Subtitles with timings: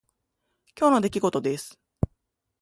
[0.75, 1.79] 今日の出来事です。